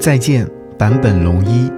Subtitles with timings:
[0.00, 1.70] 再见，坂本龙一。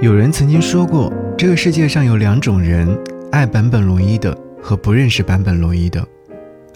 [0.00, 2.96] 有人曾经说过，这个世界上有两种人：
[3.32, 6.06] 爱坂本龙一的和不认识坂本龙一的。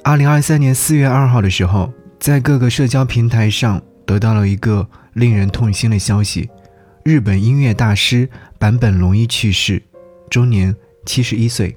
[0.02, 6.50] 二零二三年四月二号的时候，在各个社交平台上得到了一个令人痛心的消息：
[7.04, 9.80] 日本音乐大师坂本龙一去世，
[10.28, 10.74] 终年
[11.06, 11.76] 七十一岁。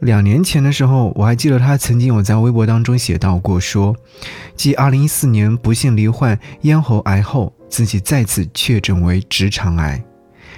[0.00, 3.94] 两年前的时候，我还记得他曾经有在微博当中写到过，说，
[4.56, 10.00] 继2014年不幸罹患咽喉癌后，自己再次确诊为直肠癌。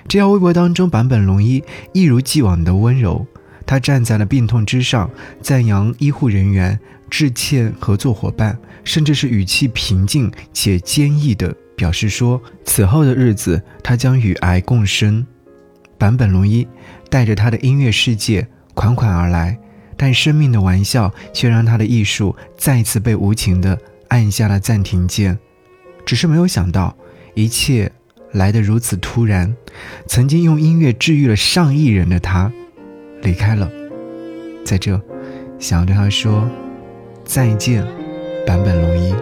[0.07, 3.27] 这条微博当中，坂本龙一一如既往的温柔，
[3.65, 15.27] 他站在了病痛之上，赞扬医护人员，致歉合作伙伴，甚至是语气平静且坚毅的表示说，此后的日子他将与癌共生。
[15.99, 16.69] 坂本龙一
[17.09, 18.47] 带着他的音乐世界。
[18.75, 19.59] 款款而来，
[19.97, 23.79] 但生命的玩笑却让他的艺术再次被无情地
[24.09, 25.39] 按下了暂停键。
[26.05, 26.97] 只是没有想到，
[27.37, 27.93] 一切
[28.33, 29.55] 来得如此突然。
[30.07, 32.51] 曾经用音乐治愈了上亿人的他，
[33.23, 33.71] 离开了。
[34.65, 34.99] 在这，
[35.59, 36.51] 想要对他说
[37.25, 37.87] 再见，
[38.47, 39.15] 坂本龙一。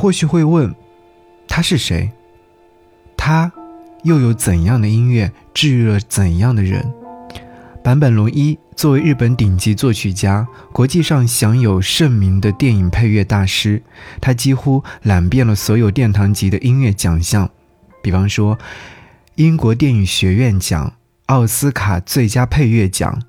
[0.00, 0.74] 或许会问，
[1.46, 2.10] 他是谁？
[3.18, 3.52] 他
[4.02, 6.90] 又有怎样的音乐治愈了怎样的人？
[7.84, 13.82] 坂本龙一作为日本顶级作曲家，国际上享有盛名的电影配乐大师，
[14.22, 17.50] 他几乎揽遍了所有殿堂级的音乐奖项，
[18.02, 18.58] 比方说
[19.34, 20.94] 英国电影学院奖、
[21.26, 23.20] 奥斯卡最佳配乐奖、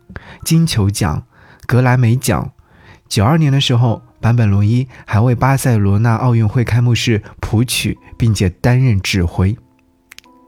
[0.46, 1.26] 金球奖、
[1.66, 2.54] 格莱美奖。
[3.10, 4.02] 九二年的时候。
[4.22, 9.58] 坂本龙一还为巴塞罗那奥运会开幕式谱曲，并且担任指挥，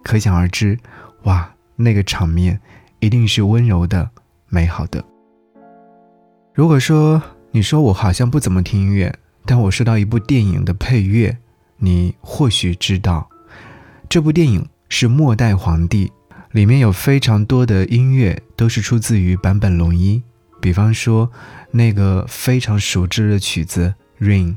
[0.04, 0.78] 可想而知，
[1.24, 2.60] 哇，那个场面
[3.00, 4.12] 一定是温柔的、
[4.48, 5.04] 美好的。
[6.54, 9.14] 如果说你说我好像不怎么听音乐，
[9.46, 11.36] 但我说到一部电影的配乐，
[11.78, 13.28] 你或许知道，
[14.08, 16.08] 这部电影是《末代皇帝》，
[16.52, 20.22] 里面有非常多的音乐都是出自于坂本龙一。
[20.64, 21.30] 比方说，
[21.72, 24.56] 那个非常熟知的曲子《Rain》。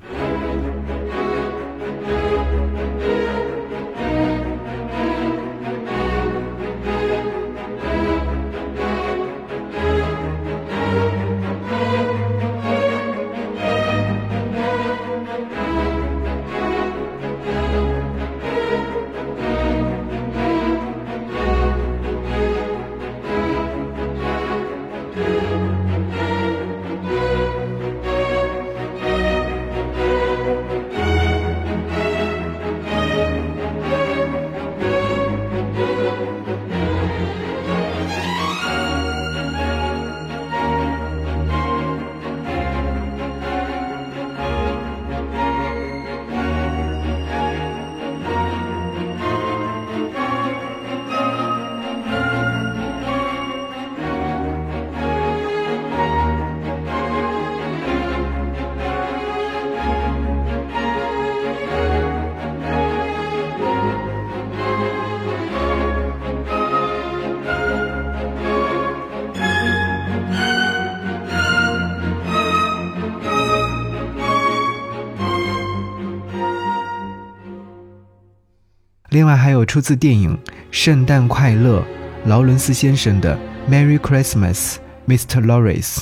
[79.26, 80.38] 另外还有出自电影
[80.70, 81.80] 《圣诞快乐》
[82.28, 83.36] 劳伦斯先生的
[83.68, 84.76] 《Merry Christmas,
[85.08, 85.44] Mr.
[85.44, 85.96] Lawrence》。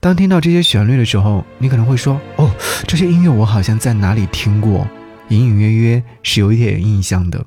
[0.00, 2.52] 当听到这些旋律的时候，你可能会说：“哦，
[2.86, 4.86] 这些音乐我好像在哪里听过，
[5.30, 7.42] 隐隐约约是有一点印象的。”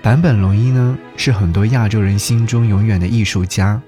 [0.00, 3.78] 坂本龙一呢，是很多亚洲人心中永远的艺术家，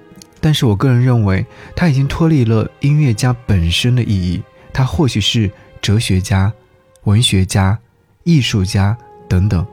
[0.43, 4.43] 但是我个人认为，他已经脱离了音乐家本身的意义，
[4.75, 5.51] 他或许是
[5.81, 6.53] 哲学家、
[7.05, 7.79] 文学家、
[8.25, 8.95] 艺术家
[9.33, 9.67] 等等，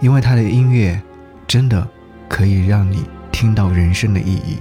[0.00, 0.98] 因为他的音乐，
[1.46, 1.86] 真的
[2.26, 4.56] 可以让你听到人生的意义。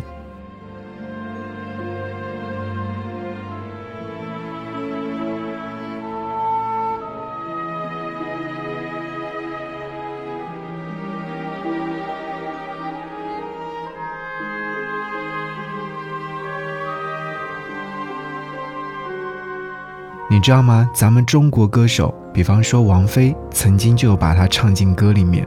[20.29, 20.89] 你知道吗？
[20.93, 25.43] 咱们中国歌手，比方说王菲，曾经就把它唱进歌里面。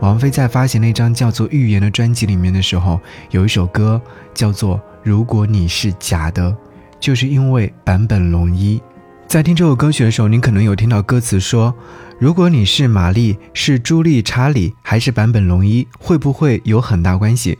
[0.00, 2.98] 王菲在发行那张叫做《预言》的专辑里面的时候，
[3.30, 4.00] 有一首歌
[4.32, 6.50] 叫做《如果你是假的》，
[6.98, 8.80] 就是因为坂本龙一。
[9.26, 11.74] 在听这首歌曲的时候，你可能有听到歌词说
[12.18, 17.58] ：“如果你是玛丽，是朱莉、查理，还是坂本龙一，会不会有很大关系？”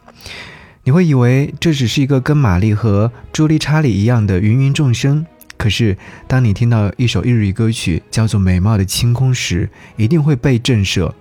[0.84, 5.26] 你会以为这只是一个跟玛丽和朱莉、查理一样的芸芸众生。
[5.60, 5.94] 可是，
[6.26, 9.68] 当你听到一首日语歌曲叫做《美貌的清空》时，
[9.98, 11.12] 一定会被震慑，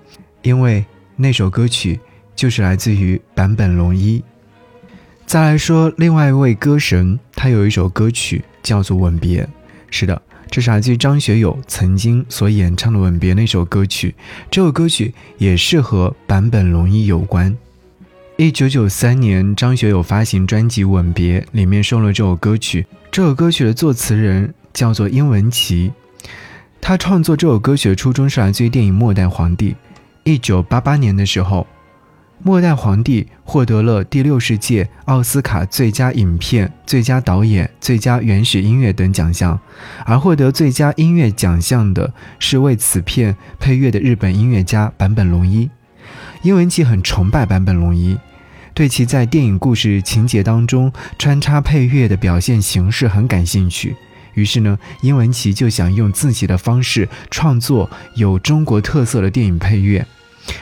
[0.44, 0.86] 因为
[1.18, 2.00] 那首歌曲
[2.38, 4.24] 就是来自于坂本龙一。
[5.26, 9.44] 再来说另外一位歌神，他有一首歌曲叫做《吻别》，
[9.92, 14.16] 是的，这是来自张学友曾经所演唱的《吻别》那首歌曲。
[14.50, 17.54] 这首歌曲也是和坂本龙一有关。
[18.40, 22.88] 一九九三年，张学友发行专辑《吻别》，里面收了这首歌曲。
[23.12, 25.92] 这首歌曲的作词人叫做殷文琪，
[26.80, 29.72] 他创作这首歌曲的初衷是来自于电影《末代皇帝》。
[30.24, 31.64] 一九八八年的时候，
[32.42, 39.60] 《末代皇帝》获得了第六十届奥斯卡最佳影片、最佳导演、最佳原始音乐等奖项，
[40.06, 45.70] 而获得最佳音乐奖项的是为此片配乐的日本音乐家坂本龙一。
[46.44, 48.18] 殷文琪很崇拜坂本龙一。
[48.74, 53.96] 对其在电影故事情节当中穿插配乐的表现形式很感兴趣，
[54.34, 60.06] 于是呢，殷文琪就想用自己的方式创作有中国特色的电影配乐，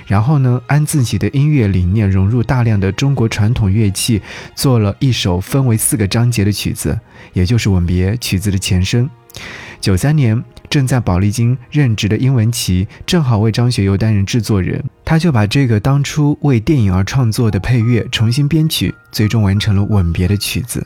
[0.08, 4.22] 然后呢，按自己的音乐理念融入大量的中国传统乐器，
[4.56, 7.00] 做了一首分为四个章节的曲子，
[7.34, 9.08] 也就是《吻别》曲子的前身。
[9.82, 10.44] 九三年。
[10.70, 20.86] 正在宝丽金任职的殷文琪正好为张学友担任制作人，他就把这个当初为电影而创作的配乐重新编曲，最终完成了《吻别》的曲子。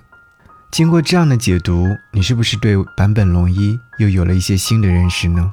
[0.71, 5.51] 经过这样的解读，你是不是对坂本龙一又有了一些新的认识呢？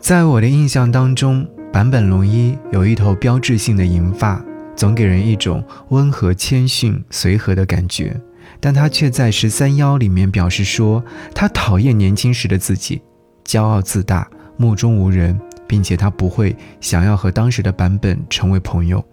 [0.00, 4.42] 在我的印象当中，坂本龙一有一头标志性的银发，
[4.74, 8.18] 总给人一种温和谦逊、随和的感觉。
[8.58, 13.02] 但他却在十三邀里面表示说，他讨厌年轻时的自己，
[13.44, 14.26] 骄傲自大、
[14.56, 15.38] 目中无人，
[15.68, 19.04] 并且他不会想要和当时的版本成为朋友。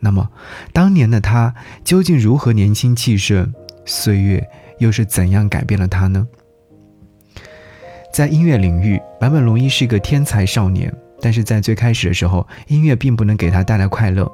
[0.00, 0.26] 那么，
[0.72, 3.52] 当年的他究竟如何年轻气盛？
[3.84, 4.42] 岁月
[4.78, 6.26] 又是怎样改变了他呢？
[8.12, 14.30] 在音乐领域，坂本龙一是一个天才少年，但是在最开始的时候，音乐并不能给他带来快乐。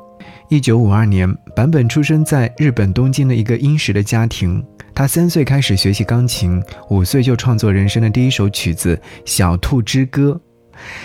[0.49, 4.65] 一九五二年，坂本出生在日本东京的一个殷实的家庭。
[4.95, 10.41] 他三岁开始学习钢琴，五岁就创作人生的第一首曲子《小兔之歌》。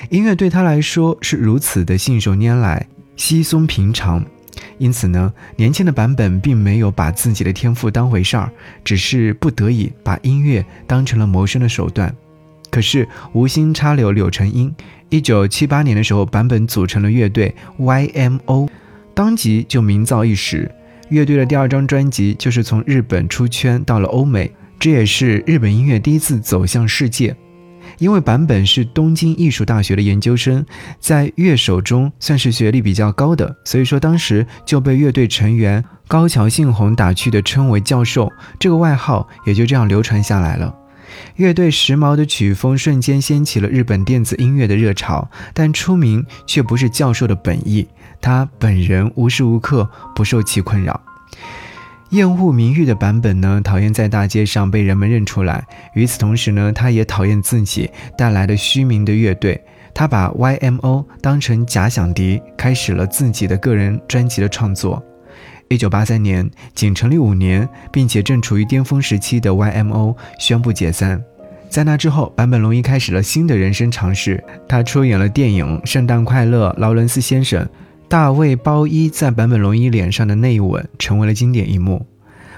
[0.09, 4.23] 音乐对他来说是如此的信手拈来、稀松平常，
[4.77, 8.51] 因此呢，年轻的坂本并没有把自己的天赋当回事儿，
[8.83, 12.13] 只是不得已把音乐当成了谋生的手段。
[12.69, 14.73] 可是无心插柳柳成荫。
[15.09, 18.67] 一九七八年的时候，坂本组成了乐队 YMO，
[19.13, 20.71] 当即就名噪一时。
[21.09, 27.35] 乐队的第二张专辑就是从日本出圈到了欧美，这也是日本音乐第一次走向世界。
[28.03, 30.65] 因为坂本是东京艺术大学的研究生，
[30.99, 38.29] 在乐手中算是学历比较高的，所以说当时就被乐队成员高桥幸宏打趣的称为教授，
[38.59, 40.75] 这个外号也就这样流传下来了。
[41.37, 47.87] 乐队时髦的曲风瞬间掀起了日本电子音乐的热潮，但出名却不是教授的本意，
[48.19, 50.99] 他本人无时无刻不受其困扰。
[52.13, 55.65] 厌恶名誉的版本呢，讨厌在大街上被人们认出来。
[55.95, 59.59] 与此同时呢，他也讨厌自己带来的虚名的乐队。
[59.95, 65.01] 他把 YMO 当成假想敌，开始了自己的个人专辑的创作。
[65.69, 71.19] 一九八三年，仅成立五年，并且正处于巅峰时期的 YMO 宣布解散。
[71.67, 74.43] 在那之后，坂本龙一开始了新的人生尝试。
[74.69, 77.65] 他出演了电影《圣诞快乐，劳伦斯先生》。
[78.13, 82.05] 大卫鲍伊在坂本龙一脸上的那一吻成为了经典一幕。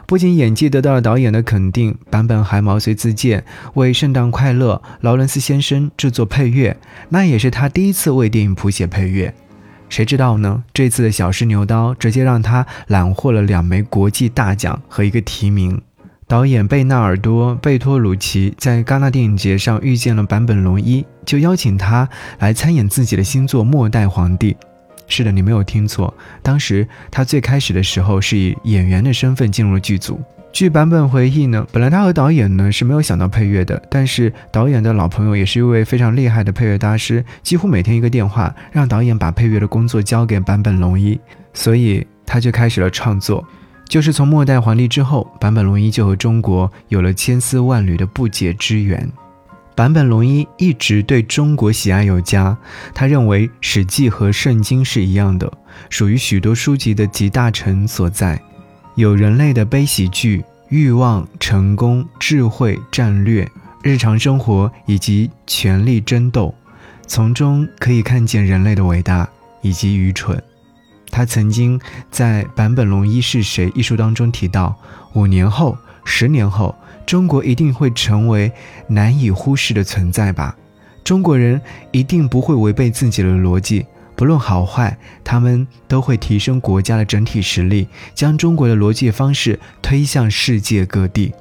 [0.06, 3.46] 不仅演技得到了导演的肯定，坂本还毛遂自荐
[3.76, 6.76] 为《圣诞快乐，劳伦斯先生》制作配乐，
[7.08, 9.34] 那也是他第一次为电影谱写配乐。
[9.88, 10.62] 谁知道呢？
[10.74, 15.82] 这次的小试牛刀直接让他揽获了两枚国际大奖和一个提名。
[16.28, 22.10] 导演贝纳尔多·贝托鲁奇在戛纳电影节上遇见了坂本龙一，就邀请他
[22.40, 24.52] 来参演自己的新作《末代皇帝》。
[25.08, 26.14] 是的，你没有听错。
[26.42, 30.20] 当时他最开始的时候是以演员的身份进入了剧组。
[30.52, 41.20] 据版本回忆呢，本来他和导演呢是没有想到配乐的，但是导演的老朋友也是一位非常厉害的配乐大师，几乎每天一个电话，让导演把配乐的工作交给坂本龙一，
[41.54, 43.46] 所以他就开始了创作。
[43.88, 49.12] 就是从末代皇帝之后，坂本龙一就和中国有了千丝万缕的不解之缘。
[49.76, 52.58] 坂本龙一一直对中国喜爱有加，
[52.94, 55.52] 他认为《史记》和《圣经》是一样的，
[55.90, 58.42] 属于许多书籍的集大成所在，
[58.96, 63.52] 有人类的悲喜剧、欲望、成功、智慧、战略、
[63.84, 66.56] 日常生活以及权力争斗，
[67.06, 69.28] 从中可以看见人类的伟大
[69.62, 70.42] 以及愚蠢。
[71.12, 71.78] 他曾经
[72.10, 74.74] 在《坂本龙一是谁》一书当中提到，
[75.12, 76.74] 五年后、十年后。
[77.06, 78.52] 中国一定会成为
[78.88, 80.56] 难以忽视的存在吧？
[81.04, 83.86] 中国人一定不会违背自己的逻辑，
[84.16, 91.34] 不论好坏，他们都会提升国家的整体实力，将中国的逻辑方式推向世界各地。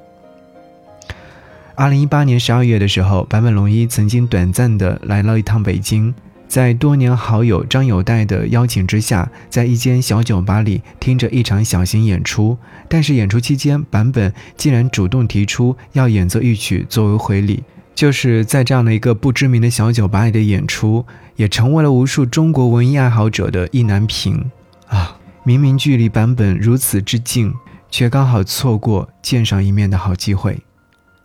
[1.73, 6.13] 二零一八年十二月的时候，坂本龙一曾经短暂的来了一趟北京。
[6.47, 12.57] 在多年好友张友代的邀请之下，在一间小酒吧里听着一场小型演出。
[12.87, 17.63] 但是演出期间，坂本竟然主动提出要演奏一曲作为回礼。
[17.93, 24.51] 就是在这样的一个不知名的小酒吧里的演出，也成为了无数中国文艺爱好者的意难平
[24.87, 25.17] 啊！
[25.43, 27.53] 明明距离坂本如此之近，
[27.89, 30.59] 却刚好错过见上一面的好机会。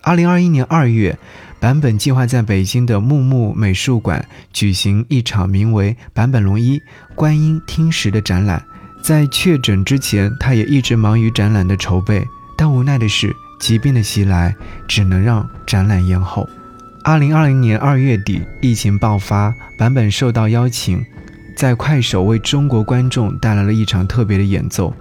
[0.02, 1.18] 二零二一年二月。
[1.60, 6.80] 坂本计划在北京的木木美术馆举行一场名为《坂本龙一
[7.14, 8.64] 观音听石》的展览。
[9.02, 12.26] 在确诊之前，他也一直忙于展览的筹备。
[12.56, 14.56] 但无奈的是，疾病的袭来，
[14.88, 16.48] 只能让展览延后。
[17.04, 21.04] 二零二零年二月底，疫情爆发，坂本受到邀请，
[21.54, 24.94] 在快手为中国观众带来了一场特别的演奏。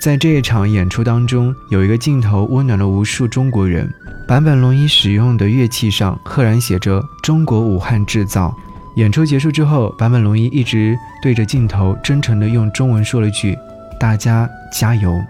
[0.00, 3.92] 在这一场演出当中，有一个镜头温暖了无数中国人。
[4.28, 8.54] 坂本龙一使用的乐器上赫然写着“中国武汉制造”。
[8.96, 13.56] 演出结束之后，坂本龙一一直对着镜头真诚地用中文说了句
[13.98, 15.20] ：“大家加油。”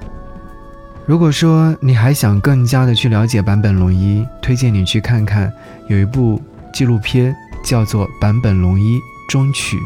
[1.06, 5.50] 如果说你还想更加的去了解坂本龙一，推荐你去看看
[5.88, 6.42] 有一部
[6.72, 9.76] 纪录片叫做《坂本龙一终曲》。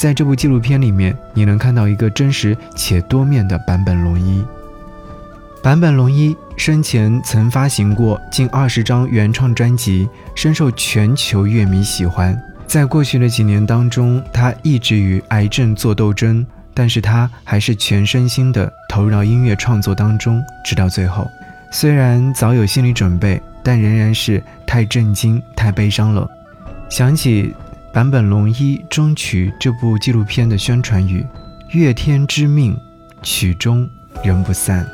[0.00, 4.42] 在这部纪录片里面，你能看到一个真实且多面的坂本龙一。
[5.62, 12.34] 坂本龙一生前曾发行过近二十张原创专辑，深受全球乐迷喜欢。
[12.66, 21.28] 在过去的几年当中，他一直与癌症做斗争，但是他还是全身心的投入到音乐创作当中，直到最后。
[21.70, 26.26] 虽然早有心理准备，但仍然是太震惊、太悲伤了。
[26.88, 27.54] 想起
[27.92, 31.26] 坂本龙一终曲这部纪录片的宣传语
[31.74, 32.78] ：“乐天之命，
[33.20, 33.88] 曲终
[34.22, 34.88] 人不散。”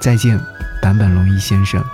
[0.00, 0.40] 再见，
[0.80, 1.84] 坂本龙一先生。